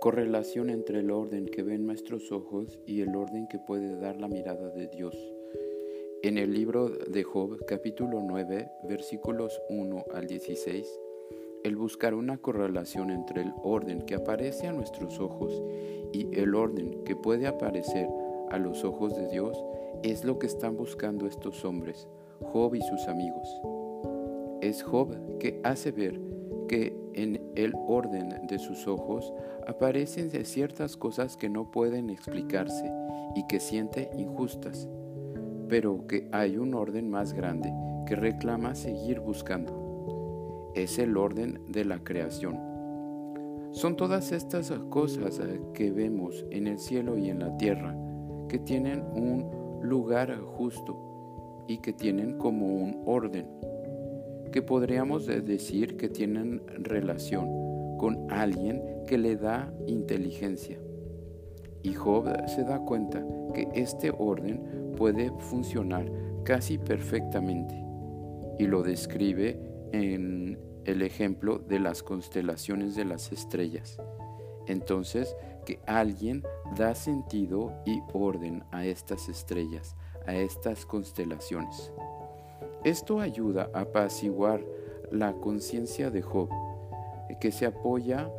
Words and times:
Correlación 0.00 0.70
entre 0.70 1.00
el 1.00 1.10
orden 1.10 1.44
que 1.44 1.62
ven 1.62 1.84
nuestros 1.84 2.32
ojos 2.32 2.80
y 2.86 3.02
el 3.02 3.14
orden 3.14 3.46
que 3.48 3.58
puede 3.58 3.98
dar 4.00 4.18
la 4.18 4.28
mirada 4.28 4.70
de 4.70 4.88
Dios. 4.88 5.14
En 6.22 6.38
el 6.38 6.54
libro 6.54 6.88
de 6.88 7.22
Job, 7.22 7.62
capítulo 7.66 8.22
9, 8.22 8.66
versículos 8.88 9.60
1 9.68 10.06
al 10.14 10.26
16, 10.26 10.86
el 11.64 11.76
buscar 11.76 12.14
una 12.14 12.38
correlación 12.38 13.10
entre 13.10 13.42
el 13.42 13.52
orden 13.62 14.00
que 14.00 14.14
aparece 14.14 14.68
a 14.68 14.72
nuestros 14.72 15.20
ojos 15.20 15.52
y 16.14 16.28
el 16.32 16.54
orden 16.54 17.04
que 17.04 17.14
puede 17.14 17.46
aparecer 17.46 18.08
a 18.48 18.56
los 18.56 18.84
ojos 18.84 19.14
de 19.14 19.28
Dios 19.28 19.62
es 20.02 20.24
lo 20.24 20.38
que 20.38 20.46
están 20.46 20.78
buscando 20.78 21.26
estos 21.26 21.62
hombres, 21.62 22.08
Job 22.40 22.74
y 22.74 22.80
sus 22.80 23.06
amigos. 23.06 23.46
Es 24.62 24.82
Job 24.82 25.38
que 25.38 25.60
hace 25.62 25.92
ver 25.92 26.18
que 26.70 26.96
en 27.14 27.50
el 27.56 27.74
orden 27.88 28.46
de 28.46 28.60
sus 28.60 28.86
ojos 28.86 29.34
aparecen 29.66 30.30
ciertas 30.44 30.96
cosas 30.96 31.36
que 31.36 31.48
no 31.48 31.72
pueden 31.72 32.10
explicarse 32.10 32.92
y 33.34 33.44
que 33.48 33.58
siente 33.58 34.08
injustas, 34.16 34.88
pero 35.68 36.06
que 36.06 36.28
hay 36.30 36.58
un 36.58 36.74
orden 36.74 37.10
más 37.10 37.32
grande 37.32 37.72
que 38.06 38.14
reclama 38.14 38.76
seguir 38.76 39.18
buscando. 39.18 40.70
Es 40.76 41.00
el 41.00 41.16
orden 41.16 41.60
de 41.66 41.84
la 41.84 42.04
creación. 42.04 42.60
Son 43.72 43.96
todas 43.96 44.30
estas 44.30 44.70
cosas 44.90 45.40
que 45.74 45.90
vemos 45.90 46.46
en 46.52 46.68
el 46.68 46.78
cielo 46.78 47.18
y 47.18 47.30
en 47.30 47.40
la 47.40 47.56
tierra 47.56 47.96
que 48.48 48.60
tienen 48.60 49.02
un 49.16 49.80
lugar 49.82 50.38
justo 50.38 51.64
y 51.66 51.78
que 51.78 51.92
tienen 51.92 52.38
como 52.38 52.66
un 52.66 53.02
orden 53.06 53.48
que 54.52 54.62
podríamos 54.62 55.26
decir 55.26 55.96
que 55.96 56.08
tienen 56.08 56.62
relación 56.78 57.48
con 57.98 58.26
alguien 58.30 58.82
que 59.06 59.18
le 59.18 59.36
da 59.36 59.72
inteligencia. 59.86 60.78
Y 61.82 61.94
Job 61.94 62.26
se 62.48 62.64
da 62.64 62.80
cuenta 62.80 63.24
que 63.54 63.68
este 63.74 64.12
orden 64.16 64.92
puede 64.96 65.30
funcionar 65.38 66.10
casi 66.44 66.78
perfectamente 66.78 67.74
y 68.58 68.66
lo 68.66 68.82
describe 68.82 69.58
en 69.92 70.58
el 70.84 71.02
ejemplo 71.02 71.58
de 71.58 71.78
las 71.78 72.02
constelaciones 72.02 72.94
de 72.94 73.04
las 73.04 73.32
estrellas. 73.32 74.00
Entonces, 74.66 75.34
que 75.64 75.80
alguien 75.86 76.42
da 76.76 76.94
sentido 76.94 77.72
y 77.86 78.00
orden 78.12 78.64
a 78.70 78.84
estas 78.84 79.28
estrellas, 79.28 79.96
a 80.26 80.34
estas 80.34 80.86
constelaciones. 80.86 81.92
Esto 82.84 83.20
ayuda 83.20 83.70
a 83.74 83.80
apaciguar 83.80 84.64
la 85.10 85.34
conciencia 85.34 86.10
de 86.10 86.22
Job, 86.22 86.48
que 87.40 87.52
se 87.52 87.66
apoya 87.66 88.30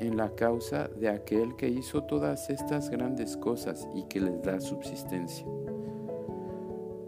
en 0.00 0.16
la 0.16 0.30
causa 0.30 0.88
de 0.88 1.08
aquel 1.08 1.54
que 1.56 1.68
hizo 1.68 2.02
todas 2.02 2.50
estas 2.50 2.90
grandes 2.90 3.36
cosas 3.36 3.88
y 3.94 4.04
que 4.04 4.20
les 4.20 4.42
da 4.42 4.60
subsistencia. 4.60 5.46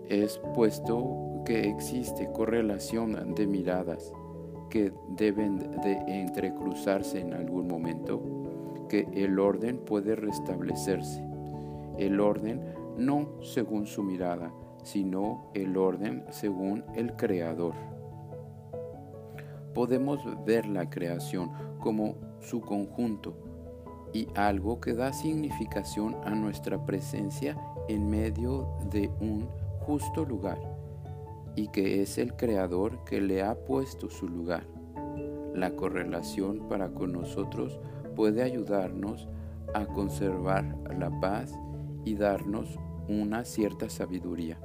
Es 0.08 0.40
puesto 0.54 1.42
que 1.44 1.68
existe 1.68 2.30
correlación 2.32 3.34
de 3.34 3.46
miradas 3.46 4.12
que 4.70 4.92
deben 5.08 5.58
de 5.80 5.94
entrecruzarse 6.06 7.20
en 7.20 7.34
algún 7.34 7.66
momento, 7.66 8.22
que 8.88 9.08
el 9.12 9.38
orden 9.40 9.78
puede 9.78 10.14
restablecerse. 10.14 11.24
El 11.98 12.20
orden 12.20 12.60
no 12.96 13.42
según 13.42 13.86
su 13.86 14.02
mirada, 14.02 14.52
sino 14.86 15.50
el 15.52 15.76
orden 15.76 16.24
según 16.30 16.84
el 16.94 17.16
Creador. 17.16 17.74
Podemos 19.74 20.20
ver 20.46 20.64
la 20.66 20.88
creación 20.88 21.50
como 21.80 22.14
su 22.40 22.60
conjunto 22.60 23.36
y 24.12 24.28
algo 24.36 24.80
que 24.80 24.94
da 24.94 25.12
significación 25.12 26.16
a 26.24 26.30
nuestra 26.30 26.86
presencia 26.86 27.58
en 27.88 28.08
medio 28.08 28.68
de 28.90 29.10
un 29.20 29.48
justo 29.80 30.24
lugar 30.24 30.58
y 31.56 31.66
que 31.68 32.00
es 32.00 32.16
el 32.18 32.34
Creador 32.36 33.02
que 33.04 33.20
le 33.20 33.42
ha 33.42 33.56
puesto 33.56 34.08
su 34.08 34.28
lugar. 34.28 34.68
La 35.52 35.74
correlación 35.74 36.68
para 36.68 36.90
con 36.90 37.12
nosotros 37.12 37.80
puede 38.14 38.44
ayudarnos 38.44 39.28
a 39.74 39.84
conservar 39.86 40.76
la 40.96 41.10
paz 41.20 41.52
y 42.04 42.14
darnos 42.14 42.78
una 43.08 43.44
cierta 43.44 43.88
sabiduría. 43.88 44.60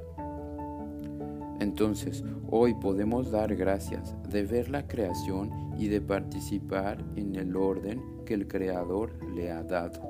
Entonces, 1.61 2.23
hoy 2.49 2.73
podemos 2.73 3.29
dar 3.29 3.55
gracias 3.55 4.15
de 4.27 4.43
ver 4.43 4.69
la 4.69 4.87
creación 4.87 5.51
y 5.77 5.89
de 5.89 6.01
participar 6.01 7.05
en 7.15 7.35
el 7.35 7.55
orden 7.55 8.01
que 8.25 8.33
el 8.33 8.47
Creador 8.47 9.13
le 9.35 9.51
ha 9.51 9.61
dado. 9.61 10.01